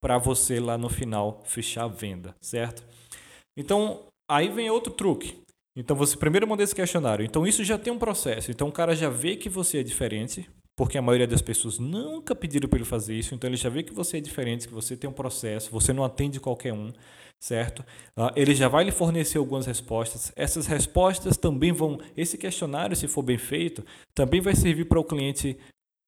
para 0.00 0.18
você 0.18 0.60
lá 0.60 0.78
no 0.78 0.88
final 0.88 1.42
fechar 1.44 1.84
a 1.84 1.88
venda, 1.88 2.36
certo? 2.40 2.86
Então, 3.56 4.06
aí 4.28 4.48
vem 4.48 4.70
outro 4.70 4.92
truque. 4.92 5.40
Então 5.76 5.94
você 5.94 6.16
primeiro 6.16 6.48
manda 6.48 6.62
esse 6.62 6.74
questionário. 6.74 7.24
Então 7.24 7.46
isso 7.46 7.62
já 7.62 7.78
tem 7.78 7.92
um 7.92 7.98
processo. 7.98 8.50
Então 8.50 8.68
o 8.68 8.72
cara 8.72 8.96
já 8.96 9.10
vê 9.10 9.36
que 9.36 9.48
você 9.48 9.80
é 9.80 9.82
diferente, 9.82 10.48
porque 10.74 10.96
a 10.96 11.02
maioria 11.02 11.26
das 11.26 11.42
pessoas 11.42 11.78
nunca 11.78 12.34
pediram 12.34 12.66
para 12.66 12.78
ele 12.78 12.86
fazer 12.86 13.14
isso. 13.14 13.34
Então 13.34 13.48
ele 13.48 13.58
já 13.58 13.68
vê 13.68 13.82
que 13.82 13.92
você 13.92 14.16
é 14.16 14.20
diferente, 14.20 14.66
que 14.66 14.74
você 14.74 14.96
tem 14.96 15.08
um 15.08 15.12
processo, 15.12 15.70
você 15.70 15.92
não 15.92 16.02
atende 16.02 16.40
qualquer 16.40 16.72
um, 16.72 16.90
certo? 17.38 17.80
Uh, 18.18 18.32
ele 18.34 18.54
já 18.54 18.68
vai 18.68 18.84
lhe 18.84 18.90
fornecer 18.90 19.36
algumas 19.36 19.66
respostas. 19.66 20.32
Essas 20.34 20.66
respostas 20.66 21.36
também 21.36 21.72
vão, 21.72 21.98
esse 22.16 22.38
questionário, 22.38 22.96
se 22.96 23.06
for 23.06 23.22
bem 23.22 23.36
feito, 23.36 23.84
também 24.14 24.40
vai 24.40 24.54
servir 24.54 24.86
para 24.86 24.98
o 24.98 25.04
cliente 25.04 25.58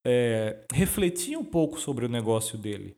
é, 0.06 0.64
refletir 0.72 1.36
um 1.36 1.44
pouco 1.44 1.78
sobre 1.78 2.06
o 2.06 2.08
negócio 2.08 2.56
dele 2.56 2.96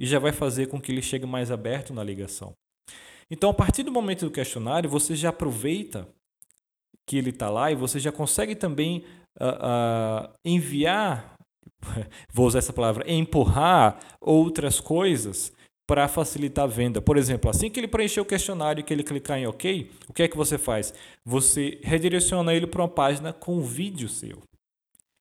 e 0.00 0.06
já 0.06 0.18
vai 0.18 0.32
fazer 0.32 0.66
com 0.66 0.80
que 0.80 0.90
ele 0.90 1.02
chegue 1.02 1.26
mais 1.26 1.52
aberto 1.52 1.94
na 1.94 2.02
ligação. 2.02 2.52
Então, 3.30 3.50
a 3.50 3.54
partir 3.54 3.82
do 3.82 3.92
momento 3.92 4.24
do 4.24 4.30
questionário, 4.30 4.88
você 4.88 5.14
já 5.16 5.30
aproveita 5.30 6.08
que 7.06 7.16
ele 7.16 7.30
está 7.30 7.50
lá 7.50 7.70
e 7.70 7.74
você 7.74 7.98
já 7.98 8.12
consegue 8.12 8.54
também 8.54 9.04
uh, 9.40 10.26
uh, 10.26 10.34
enviar, 10.44 11.34
vou 12.32 12.46
usar 12.46 12.58
essa 12.58 12.72
palavra, 12.72 13.10
empurrar 13.10 13.98
outras 14.20 14.80
coisas 14.80 15.52
para 15.86 16.08
facilitar 16.08 16.64
a 16.64 16.68
venda. 16.68 17.02
Por 17.02 17.16
exemplo, 17.16 17.50
assim 17.50 17.68
que 17.68 17.80
ele 17.80 17.88
preencher 17.88 18.20
o 18.20 18.24
questionário 18.24 18.80
e 18.80 18.84
que 18.84 18.92
ele 18.92 19.02
clicar 19.02 19.38
em 19.38 19.46
OK, 19.46 19.90
o 20.08 20.12
que 20.12 20.22
é 20.22 20.28
que 20.28 20.36
você 20.36 20.56
faz? 20.56 20.94
Você 21.24 21.78
redireciona 21.82 22.54
ele 22.54 22.66
para 22.66 22.82
uma 22.82 22.88
página 22.88 23.32
com 23.32 23.56
um 23.56 23.62
vídeo 23.62 24.08
seu. 24.08 24.42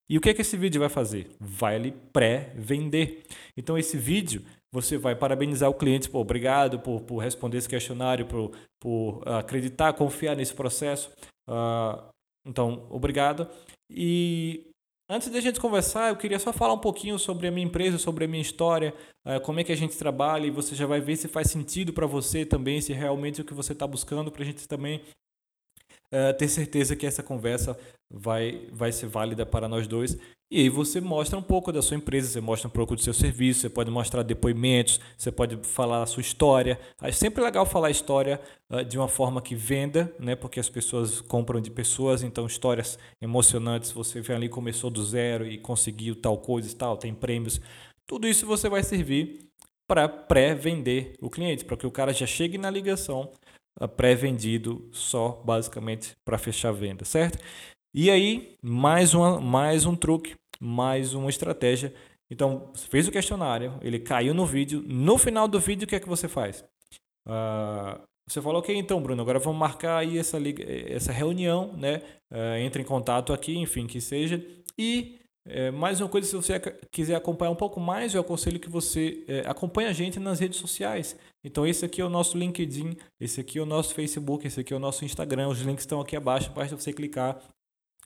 E 0.10 0.18
o 0.18 0.22
que 0.22 0.30
é 0.30 0.34
que 0.34 0.42
esse 0.42 0.58
vídeo 0.58 0.80
vai 0.80 0.90
fazer? 0.90 1.30
Vai 1.40 1.76
ele 1.76 1.94
pré-vender. 2.14 3.24
Então 3.56 3.78
esse 3.78 3.98
vídeo 3.98 4.44
você 4.74 4.98
vai 4.98 5.16
parabenizar 5.16 5.70
o 5.70 5.74
cliente, 5.74 6.10
pô, 6.10 6.20
obrigado 6.20 6.80
por, 6.80 7.02
por 7.02 7.18
responder 7.18 7.58
esse 7.58 7.68
questionário, 7.68 8.26
por, 8.26 8.52
por 8.80 9.22
acreditar, 9.28 9.94
confiar 9.94 10.36
nesse 10.36 10.54
processo. 10.54 11.12
Uh, 11.50 12.02
então, 12.48 12.88
obrigado. 12.90 13.48
E 13.90 14.70
antes 15.10 15.30
de 15.30 15.38
a 15.38 15.42
gente 15.42 15.60
conversar, 15.60 16.10
eu 16.10 16.16
queria 16.16 16.40
só 16.40 16.54
falar 16.54 16.74
um 16.74 16.80
pouquinho 16.80 17.20
sobre 17.20 17.48
a 17.48 17.52
minha 17.52 17.66
empresa, 17.66 17.98
sobre 17.98 18.24
a 18.24 18.28
minha 18.28 18.42
história, 18.42 18.94
uh, 19.26 19.42
como 19.42 19.60
é 19.60 19.64
que 19.64 19.74
a 19.74 19.78
gente 19.78 19.98
trabalha 19.98 20.48
e 20.48 20.52
você 20.52 20.74
já 20.74 20.86
vai 20.86 21.02
ver 21.02 21.18
se 21.18 21.28
faz 21.28 21.50
sentido 21.50 21.92
para 21.92 22.08
você 22.08 22.46
também, 22.46 22.80
se 22.80 22.94
realmente 22.94 23.42
é 23.42 23.44
o 23.44 23.48
que 23.48 23.54
você 23.54 23.74
está 23.74 23.86
buscando, 23.86 24.32
para 24.32 24.44
a 24.44 24.46
gente 24.46 24.68
também 24.68 25.02
uh, 26.12 26.38
ter 26.38 26.48
certeza 26.48 26.96
que 26.96 27.06
essa 27.06 27.24
conversa 27.24 27.78
vai, 28.10 28.68
vai 28.72 28.92
ser 28.92 29.08
válida 29.08 29.46
para 29.46 29.68
nós 29.68 29.88
dois. 29.88 30.18
E 30.54 30.60
aí 30.60 30.70
você 30.70 31.00
mostra 31.00 31.40
um 31.40 31.42
pouco 31.42 31.72
da 31.72 31.82
sua 31.82 31.96
empresa, 31.96 32.28
você 32.28 32.42
mostra 32.42 32.68
um 32.68 32.72
pouco 32.72 32.94
do 32.94 33.02
seu 33.02 33.14
serviço, 33.14 33.62
você 33.62 33.70
pode 33.70 33.90
mostrar 33.90 34.22
depoimentos, 34.22 35.00
você 35.18 35.32
pode 35.32 35.58
falar 35.64 36.04
a 36.04 36.06
sua 36.06 36.20
história. 36.20 36.78
É 37.02 37.12
sempre 37.12 37.42
legal 37.42 37.66
falar 37.66 37.88
a 37.88 37.92
história 37.92 38.42
uh, 38.70 38.84
de 38.84 38.98
uma 38.98 39.08
forma 39.08 39.42
que 39.42 39.56
venda, 39.56 40.14
né? 40.20 40.36
porque 40.36 40.60
as 40.60 40.68
pessoas 40.68 41.22
compram 41.22 41.62
de 41.62 41.72
pessoas, 41.72 42.22
então 42.22 42.46
histórias 42.46 43.00
emocionantes, 43.22 43.92
você 43.92 44.20
vê 44.20 44.34
ali 44.34 44.50
começou 44.50 44.90
do 44.90 45.04
zero 45.06 45.48
e 45.48 45.58
conseguiu 45.58 46.16
tal 46.16 46.38
coisa 46.38 46.70
e 46.70 46.76
tal, 46.76 46.98
tem 46.98 47.14
prêmios. 47.14 47.62
Tudo 48.06 48.28
isso 48.28 48.46
você 48.46 48.68
vai 48.68 48.84
servir 48.84 49.40
para 49.88 50.08
pré-vender 50.10 51.16
o 51.22 51.30
cliente, 51.30 51.64
para 51.64 51.78
que 51.78 51.88
o 51.88 51.92
cara 51.92 52.14
já 52.14 52.26
chegue 52.26 52.58
na 52.58 52.70
ligação 52.70 53.32
pré-vendido 53.96 54.88
só 54.92 55.42
basicamente 55.44 56.16
para 56.26 56.38
fechar 56.38 56.70
a 56.70 56.74
venda, 56.74 57.06
certo? 57.06 57.40
E 57.94 58.10
aí, 58.10 58.56
mais, 58.62 59.14
uma, 59.14 59.40
mais 59.40 59.86
um 59.86 59.96
truque, 59.96 60.36
mais 60.60 61.14
uma 61.14 61.30
estratégia. 61.30 61.94
Então, 62.30 62.72
fez 62.74 63.08
o 63.08 63.12
questionário, 63.12 63.78
ele 63.82 64.00
caiu 64.00 64.34
no 64.34 64.46
vídeo. 64.46 64.82
No 64.88 65.18
final 65.18 65.48
do 65.48 65.60
vídeo, 65.60 65.86
o 65.86 65.88
que 65.88 65.96
é 65.96 66.00
que 66.00 66.08
você 66.08 66.28
faz? 66.28 66.64
Uh, 67.28 68.00
você 68.28 68.42
falou, 68.42 68.60
ok, 68.60 68.74
então, 68.74 69.02
Bruno, 69.02 69.22
agora 69.22 69.40
vamos 69.40 69.60
marcar 69.60 69.98
aí 69.98 70.18
essa, 70.18 70.38
essa 70.88 71.12
reunião, 71.12 71.76
né? 71.76 72.02
Uh, 72.32 72.58
entre 72.62 72.82
em 72.82 72.86
contato 72.86 73.34
aqui, 73.34 73.58
enfim, 73.58 73.86
que 73.86 74.00
seja. 74.00 74.42
E 74.78 75.20
é, 75.46 75.72
mais 75.72 76.00
uma 76.00 76.08
coisa, 76.08 76.28
se 76.28 76.36
você 76.36 76.60
quiser 76.92 77.16
acompanhar 77.16 77.52
um 77.52 77.56
pouco 77.56 77.80
mais, 77.80 78.14
eu 78.14 78.22
aconselho 78.22 78.60
que 78.60 78.70
você 78.70 79.24
é, 79.28 79.40
acompanhe 79.48 79.88
a 79.88 79.94
gente 79.94 80.20
nas 80.20 80.40
redes 80.40 80.60
sociais. 80.60 81.18
Então, 81.44 81.66
esse 81.66 81.84
aqui 81.84 82.00
é 82.00 82.06
o 82.06 82.10
nosso 82.10 82.38
LinkedIn, 82.38 82.96
esse 83.20 83.42
aqui 83.42 83.58
é 83.58 83.62
o 83.62 83.66
nosso 83.66 83.96
Facebook, 83.96 84.46
esse 84.46 84.60
aqui 84.60 84.74
é 84.74 84.76
o 84.76 84.80
nosso 84.80 85.04
Instagram. 85.04 85.48
Os 85.48 85.62
links 85.62 85.84
estão 85.84 86.00
aqui 86.00 86.16
abaixo, 86.16 86.52
basta 86.52 86.76
você 86.76 86.94
clicar 86.94 87.42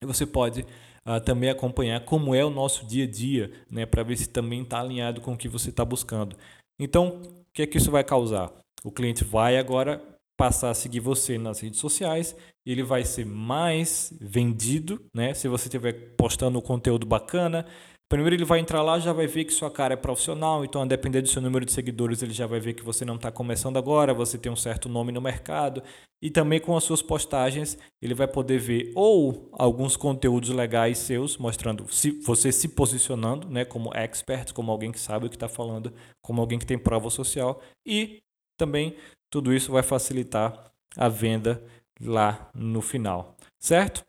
e 0.02 0.06
você 0.06 0.26
pode 0.26 0.62
uh, 1.06 1.20
também 1.24 1.50
acompanhar 1.50 2.06
como 2.06 2.34
é 2.34 2.44
o 2.44 2.50
nosso 2.50 2.86
dia 2.86 3.04
a 3.04 3.08
dia, 3.08 3.52
né, 3.70 3.86
para 3.86 4.04
ver 4.04 4.18
se 4.18 4.30
também 4.30 4.62
está 4.62 4.80
alinhado 4.80 5.20
com 5.20 5.34
o 5.34 5.38
que 5.38 5.50
você 5.50 5.70
está 5.70 5.84
buscando. 5.84 6.38
Então, 6.80 7.22
o 7.22 7.46
que 7.54 7.64
é 7.64 7.68
que 7.68 7.78
isso 7.78 7.92
vai 7.92 8.04
causar? 8.04 8.52
O 8.84 8.92
cliente 8.92 9.24
vai 9.24 9.58
agora 9.58 10.02
passar 10.38 10.70
a 10.70 10.74
seguir 10.74 11.00
você 11.00 11.38
nas 11.38 11.60
redes 11.60 11.80
sociais, 11.80 12.36
ele 12.66 12.84
vai 12.84 13.04
ser 13.06 13.26
mais 13.26 14.14
vendido, 14.20 15.00
né? 15.14 15.34
Se 15.34 15.48
você 15.48 15.68
estiver 15.68 15.94
postando 16.18 16.62
conteúdo 16.62 17.06
bacana, 17.06 17.66
primeiro 18.10 18.36
ele 18.36 18.46
vai 18.46 18.60
entrar 18.60 18.82
lá, 18.82 19.00
já 19.00 19.14
vai 19.14 19.28
ver 19.28 19.46
que 19.46 19.54
sua 19.54 19.70
cara 19.70 19.94
é 19.94 19.98
profissional, 19.98 20.66
então 20.66 20.82
a 20.82 20.86
depender 20.86 21.22
do 21.22 21.28
seu 21.28 21.42
número 21.42 21.66
de 21.66 21.72
seguidores, 21.72 22.24
ele 22.24 22.34
já 22.34 22.48
vai 22.48 22.60
ver 22.60 22.74
que 22.74 22.84
você 22.84 23.06
não 23.06 23.16
está 23.16 23.32
começando 23.32 23.78
agora, 23.78 24.14
você 24.14 24.38
tem 24.38 24.52
um 24.52 24.56
certo 24.56 24.90
nome 24.90 25.12
no 25.12 25.22
mercado, 25.22 25.84
e 26.22 26.30
também 26.32 26.60
com 26.60 26.76
as 26.76 26.84
suas 26.84 27.02
postagens, 27.02 27.78
ele 28.02 28.14
vai 28.14 28.28
poder 28.28 28.58
ver 28.58 28.92
ou 28.96 29.50
alguns 29.54 29.96
conteúdos 29.96 30.50
legais 30.50 30.98
seus, 30.98 31.38
mostrando 31.38 31.92
se, 31.94 32.12
você 32.22 32.52
se 32.52 32.70
posicionando, 32.70 33.50
né, 33.50 33.64
como 33.66 33.92
expert, 33.94 34.54
como 34.54 34.72
alguém 34.72 34.92
que 34.92 35.00
sabe 35.00 35.28
o 35.28 35.30
que 35.30 35.36
está 35.36 35.50
falando, 35.50 35.94
como 36.22 36.42
alguém 36.42 36.58
que 36.58 36.66
tem 36.66 36.78
prova 36.80 37.10
social, 37.10 37.62
e 37.86 38.24
também 38.58 38.96
tudo 39.30 39.54
isso 39.54 39.72
vai 39.72 39.84
facilitar 39.84 40.72
a 40.96 41.10
venda 41.10 41.62
lá 42.00 42.50
no 42.54 42.82
final, 42.82 43.36
certo? 43.60 44.06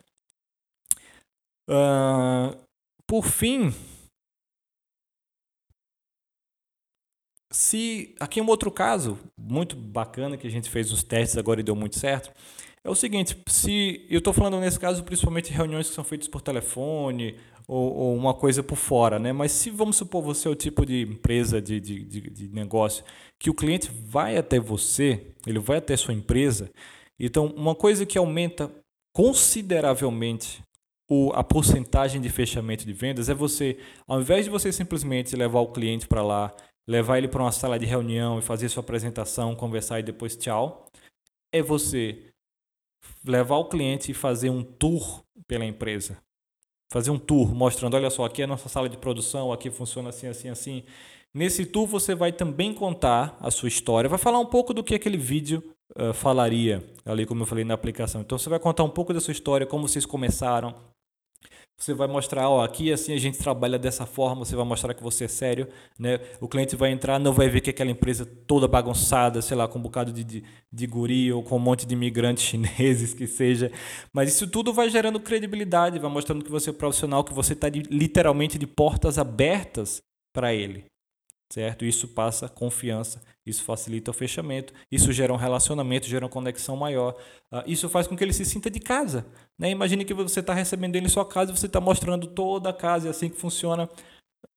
Uh, 1.69 2.57
por 3.07 3.25
fim, 3.25 3.73
se 7.53 8.15
aqui 8.21 8.41
um 8.41 8.47
outro 8.47 8.71
caso 8.71 9.19
muito 9.37 9.77
bacana 9.77 10.37
que 10.37 10.47
a 10.47 10.51
gente 10.51 10.71
fez 10.71 10.93
os 10.93 11.03
testes 11.03 11.39
agora 11.39 11.61
e 11.61 11.65
deu 11.65 11.75
muito 11.75 11.99
certo 11.99 12.33
é 12.87 12.91
o 12.91 12.95
seguinte: 12.95 13.37
se 13.49 14.07
eu 14.09 14.19
estou 14.19 14.33
falando 14.33 14.61
nesse 14.61 14.79
caso 14.79 15.03
principalmente 15.03 15.53
reuniões 15.53 15.89
que 15.89 15.95
são 15.95 16.05
feitas 16.05 16.29
por 16.29 16.41
telefone 16.41 17.37
ou, 17.67 17.93
ou, 17.93 18.17
uma 18.17 18.33
coisa 18.33 18.63
por 18.63 18.77
fora, 18.77 19.19
né? 19.19 19.33
Mas 19.33 19.51
se 19.51 19.71
vamos 19.71 19.97
supor 19.97 20.23
você 20.23 20.47
é 20.47 20.51
o 20.51 20.55
tipo 20.55 20.87
de 20.87 21.03
empresa 21.03 21.61
de, 21.61 21.81
de, 21.81 22.05
de, 22.05 22.21
de 22.31 22.49
negócio 22.49 23.05
que 23.41 23.51
o 23.51 23.55
cliente 23.55 23.91
vai 23.91 24.37
até 24.37 24.61
você, 24.61 25.27
ele 25.45 25.59
vai 25.59 25.79
até 25.79 25.97
sua 25.97 26.15
empresa, 26.15 26.71
então 27.19 27.47
uma 27.57 27.75
coisa 27.75 28.05
que 28.05 28.19
aumenta 28.19 28.71
consideravelmente 29.13 30.63
o, 31.09 31.31
a 31.35 31.45
porcentagem 31.45 32.21
de 32.21 32.29
fechamento 32.29 32.85
de 32.85 32.93
vendas 32.93 33.29
é 33.29 33.35
você, 33.35 33.79
ao 34.07 34.21
invés 34.21 34.45
de 34.45 34.51
você 34.51 34.73
simplesmente 34.73 35.37
levar 35.37 35.61
o 35.61 35.73
cliente 35.73 36.07
para 36.07 36.23
lá, 36.23 36.55
levar 36.87 37.19
ele 37.19 37.29
para 37.29 37.43
uma 37.43 37.53
sala 37.53 37.79
de 37.79 37.87
reunião 37.87 38.39
e 38.39 38.43
fazer 38.43 38.69
sua 38.69 38.83
apresentação, 38.83 39.55
conversar 39.55 40.01
e 40.01 40.03
depois 40.03 40.37
tchau, 40.37 40.87
é 41.53 41.63
você 41.63 42.31
levar 43.25 43.57
o 43.57 43.69
cliente 43.69 44.11
e 44.11 44.15
fazer 44.15 44.51
um 44.51 44.63
tour 44.63 45.23
pela 45.47 45.65
empresa. 45.65 46.19
Fazer 46.93 47.11
um 47.11 47.19
tour 47.19 47.55
mostrando, 47.55 47.95
olha 47.95 48.11
só, 48.11 48.25
aqui 48.25 48.43
é 48.43 48.45
a 48.45 48.49
nossa 48.49 48.69
sala 48.69 48.89
de 48.89 48.97
produção, 48.97 49.53
aqui 49.53 49.71
funciona 49.71 50.11
assim, 50.11 50.29
assim, 50.29 50.49
assim. 50.49 50.85
Nesse 51.35 51.67
tour 51.67 51.87
você 51.87 52.15
vai 52.15 52.33
também 52.33 52.73
contar 52.73 53.37
a 53.41 53.51
sua 53.51 53.69
história, 53.69 54.09
vai 54.09 54.19
falar 54.19 54.39
um 54.39 54.47
pouco 54.47 54.73
do 54.73 54.85
que 54.85 54.95
aquele 54.95 55.17
vídeo 55.19 55.63
uh, 55.99 56.13
falaria, 56.15 56.83
ali 57.05 57.27
como 57.27 57.43
eu 57.43 57.47
falei 57.47 57.65
na 57.65 57.75
aplicação. 57.75 58.21
Então 58.21 58.39
você 58.39 58.49
vai 58.49 58.59
contar 58.59 58.85
um 58.85 58.91
pouco 58.91 59.13
da 59.13 59.21
sua 59.21 59.33
história, 59.33 59.67
como 59.67 59.89
vocês 59.89 60.07
começaram, 60.07 60.75
você 61.79 61.93
vai 61.93 62.09
mostrar, 62.09 62.49
ó, 62.49 62.65
aqui 62.65 62.91
assim 62.91 63.13
a 63.13 63.19
gente 63.19 63.37
trabalha 63.37 63.79
dessa 63.79 64.07
forma, 64.07 64.47
você 64.47 64.57
vai 64.57 64.65
mostrar 64.65 64.95
que 64.95 65.03
você 65.03 65.25
é 65.25 65.29
sério, 65.29 65.69
né? 65.99 66.19
O 66.41 66.49
cliente 66.49 66.75
vai 66.75 66.91
entrar, 66.91 67.19
não 67.19 67.35
vai 67.35 67.51
ver 67.51 67.61
que 67.61 67.69
aquela 67.69 67.91
empresa 67.91 68.25
toda 68.25 68.67
bagunçada, 68.67 69.43
sei 69.43 69.57
lá, 69.57 69.69
com 69.69 69.79
um 69.79 69.83
bocado 69.83 70.11
de, 70.11 70.25
de, 70.25 70.43
de 70.73 70.87
guri 70.87 71.31
ou 71.31 71.43
com 71.43 71.57
um 71.57 71.61
monte 71.61 71.87
de 71.87 71.93
imigrantes 71.93 72.45
chineses 72.49 73.13
que 73.13 73.27
seja. 73.27 73.71
Mas 74.11 74.31
isso 74.31 74.47
tudo 74.49 74.73
vai 74.73 74.89
gerando 74.89 75.21
credibilidade, 75.21 75.99
vai 75.99 76.11
mostrando 76.11 76.43
que 76.43 76.51
você 76.51 76.71
é 76.71 76.73
profissional, 76.73 77.23
que 77.23 77.35
você 77.35 77.53
está 77.53 77.69
literalmente 77.69 78.59
de 78.59 78.67
portas 78.67 79.19
abertas 79.19 80.01
para 80.33 80.55
ele 80.55 80.87
certo? 81.53 81.85
Isso 81.85 82.09
passa 82.09 82.49
confiança, 82.49 83.23
isso 83.45 83.63
facilita 83.63 84.11
o 84.11 84.15
fechamento, 84.15 84.73
isso 84.91 85.13
gera 85.13 85.33
um 85.33 85.37
relacionamento, 85.37 86.07
gera 86.07 86.25
uma 86.25 86.31
conexão 86.31 86.77
maior. 86.77 87.17
Uh, 87.53 87.63
isso 87.67 87.89
faz 87.89 88.07
com 88.07 88.17
que 88.17 88.25
ele 88.25 88.33
se 88.33 88.45
sinta 88.45 88.71
de 88.71 88.81
casa. 88.81 89.27
Né? 89.59 89.71
Imagine 89.71 90.05
que 90.05 90.15
você 90.15 90.41
está 90.41 90.53
recebendo 90.53 90.97
ele 90.97 91.07
em 91.07 91.11
sua 91.11 91.25
casa 91.25 91.53
e 91.53 91.57
você 91.57 91.67
está 91.67 91.81
mostrando 91.81 92.27
toda 92.27 92.71
a 92.71 92.73
casa, 92.73 93.09
é 93.09 93.11
assim 93.11 93.29
que 93.29 93.37
funciona. 93.37 93.89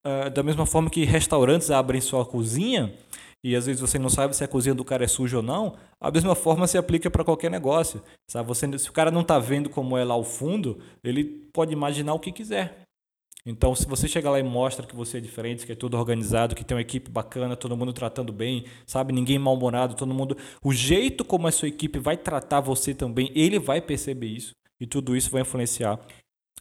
Uh, 0.06 0.30
da 0.30 0.42
mesma 0.42 0.66
forma 0.66 0.90
que 0.90 1.04
restaurantes 1.04 1.70
abrem 1.72 2.02
sua 2.02 2.26
cozinha, 2.26 2.94
e 3.44 3.56
às 3.56 3.66
vezes 3.66 3.80
você 3.80 3.98
não 3.98 4.10
sabe 4.10 4.36
se 4.36 4.44
a 4.44 4.48
cozinha 4.48 4.76
do 4.76 4.84
cara 4.84 5.06
é 5.06 5.08
suja 5.08 5.38
ou 5.38 5.44
não, 5.44 5.78
a 6.00 6.12
mesma 6.12 6.36
forma 6.36 6.68
se 6.68 6.78
aplica 6.78 7.10
para 7.10 7.24
qualquer 7.24 7.50
negócio. 7.50 8.02
Sabe? 8.28 8.48
Você, 8.48 8.78
se 8.78 8.90
o 8.90 8.94
cara 8.94 9.12
não 9.12 9.22
está 9.22 9.40
vendo 9.40 9.70
como 9.70 9.98
é 9.98 10.04
lá 10.04 10.16
o 10.16 10.24
fundo, 10.24 10.80
ele 11.04 11.24
pode 11.54 11.72
imaginar 11.72 12.14
o 12.14 12.20
que 12.20 12.32
quiser. 12.32 12.89
Então, 13.50 13.74
se 13.74 13.88
você 13.88 14.08
chegar 14.08 14.30
lá 14.30 14.40
e 14.40 14.44
mostra 14.44 14.86
que 14.86 14.96
você 14.96 15.18
é 15.18 15.20
diferente, 15.20 15.66
que 15.66 15.72
é 15.72 15.76
tudo 15.76 15.98
organizado, 15.98 16.54
que 16.54 16.64
tem 16.64 16.76
uma 16.76 16.82
equipe 16.82 17.10
bacana, 17.10 17.56
todo 17.56 17.76
mundo 17.76 17.92
tratando 17.92 18.32
bem, 18.32 18.64
sabe, 18.86 19.12
ninguém 19.12 19.40
mal-humorado, 19.40 19.96
todo 19.96 20.14
mundo, 20.14 20.38
o 20.64 20.72
jeito 20.72 21.26
como 21.26 21.48
a 21.48 21.52
sua 21.52 21.68
equipe 21.68 21.98
vai 21.98 22.16
tratar 22.16 22.60
você 22.60 22.94
também, 22.94 23.32
ele 23.34 23.58
vai 23.58 23.82
perceber 23.82 24.28
isso 24.28 24.54
e 24.80 24.86
tudo 24.86 25.18
isso 25.18 25.32
vai 25.32 25.42
influenciar 25.42 26.00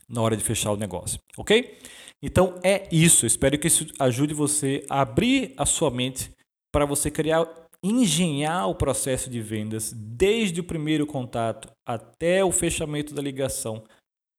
na 0.09 0.19
hora 0.19 0.35
de 0.35 0.43
fechar 0.43 0.71
o 0.71 0.75
negócio, 0.75 1.19
ok? 1.37 1.77
Então 2.23 2.55
é 2.63 2.87
isso. 2.91 3.25
Espero 3.27 3.57
que 3.59 3.67
isso 3.67 3.85
ajude 3.99 4.33
você 4.33 4.83
a 4.89 5.01
abrir 5.01 5.53
a 5.57 5.67
sua 5.67 5.91
mente 5.91 6.31
para 6.71 6.85
você 6.85 7.11
criar, 7.11 7.47
engenhar 7.83 8.67
o 8.67 8.73
processo 8.73 9.29
de 9.29 9.39
vendas 9.39 9.93
desde 9.93 10.59
o 10.59 10.63
primeiro 10.63 11.05
contato 11.05 11.69
até 11.87 12.43
o 12.43 12.51
fechamento 12.51 13.13
da 13.13 13.21
ligação 13.21 13.83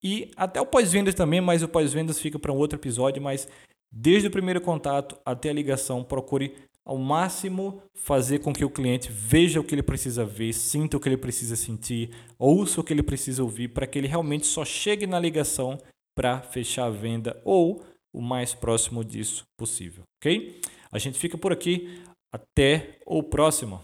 e 0.03 0.31
até 0.35 0.59
o 0.59 0.65
pós-vendas 0.65 1.13
também, 1.13 1.41
mas 1.41 1.63
o 1.63 1.67
pós-vendas 1.67 2.19
fica 2.19 2.39
para 2.39 2.51
um 2.51 2.57
outro 2.57 2.77
episódio. 2.77 3.21
Mas 3.21 3.47
desde 3.91 4.27
o 4.27 4.31
primeiro 4.31 4.61
contato 4.61 5.17
até 5.25 5.49
a 5.49 5.53
ligação, 5.53 6.03
procure 6.03 6.55
ao 6.83 6.97
máximo 6.97 7.81
fazer 7.93 8.39
com 8.39 8.51
que 8.51 8.65
o 8.65 8.69
cliente 8.69 9.11
veja 9.11 9.59
o 9.59 9.63
que 9.63 9.75
ele 9.75 9.83
precisa 9.83 10.25
ver, 10.25 10.51
sinta 10.53 10.97
o 10.97 10.99
que 10.99 11.07
ele 11.07 11.17
precisa 11.17 11.55
sentir, 11.55 12.09
ouça 12.39 12.81
o 12.81 12.83
que 12.83 12.91
ele 12.91 13.03
precisa 13.03 13.43
ouvir, 13.43 13.67
para 13.67 13.85
que 13.85 13.99
ele 13.99 14.07
realmente 14.07 14.47
só 14.47 14.65
chegue 14.65 15.05
na 15.05 15.19
ligação 15.19 15.77
para 16.15 16.41
fechar 16.41 16.85
a 16.85 16.89
venda 16.89 17.39
ou 17.45 17.83
o 18.13 18.21
mais 18.21 18.53
próximo 18.53 19.05
disso 19.05 19.45
possível, 19.57 20.03
ok? 20.19 20.59
A 20.91 20.99
gente 20.99 21.17
fica 21.17 21.37
por 21.37 21.53
aqui. 21.53 22.01
Até 22.33 22.97
o 23.05 23.21
próximo. 23.21 23.81